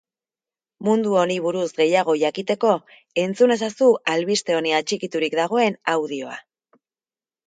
[0.85, 2.71] Mundu honi buruz gehiago jakiteko
[3.23, 6.39] entzun ezazu albiste honi atxikiturik dagoen audioa.